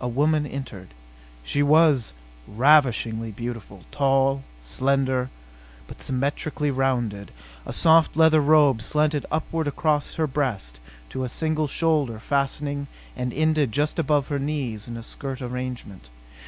[0.00, 0.90] A woman entered.
[1.42, 2.14] She was
[2.46, 5.30] ravishingly beautiful, tall, slender
[5.88, 7.32] but symmetrically rounded.
[7.66, 13.32] A soft leather robe slanted upward across her breast to a single shoulder fastening and
[13.32, 16.08] ended just above her knees in a skirt arrangement.